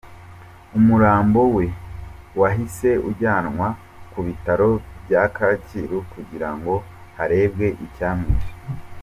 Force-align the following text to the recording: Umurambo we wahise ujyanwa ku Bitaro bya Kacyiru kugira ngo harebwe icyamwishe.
Umurambo 0.77 1.41
we 1.55 1.65
wahise 2.39 2.89
ujyanwa 3.09 3.67
ku 4.11 4.19
Bitaro 4.27 4.69
bya 5.03 5.23
Kacyiru 5.35 5.97
kugira 6.11 6.49
ngo 6.57 6.73
harebwe 7.17 7.67
icyamwishe. 7.85 8.51